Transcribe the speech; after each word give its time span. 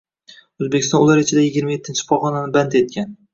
Oʻzbekiston 0.63 1.05
ular 1.07 1.21
ichida 1.23 1.43
yigirma 1.43 1.75
ettinchi 1.75 2.07
pogʻonani 2.13 2.57
band 2.57 2.81
etgan. 2.83 3.15